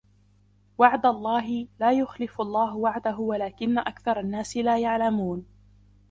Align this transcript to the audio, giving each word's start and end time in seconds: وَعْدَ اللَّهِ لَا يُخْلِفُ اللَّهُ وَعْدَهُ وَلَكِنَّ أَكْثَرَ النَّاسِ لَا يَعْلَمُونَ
وَعْدَ 0.77 1.05
اللَّهِ 1.05 1.67
لَا 1.79 1.91
يُخْلِفُ 1.91 2.41
اللَّهُ 2.41 2.75
وَعْدَهُ 2.75 3.17
وَلَكِنَّ 3.19 3.77
أَكْثَرَ 3.77 4.19
النَّاسِ 4.19 4.57
لَا 4.57 4.79
يَعْلَمُونَ 4.79 5.45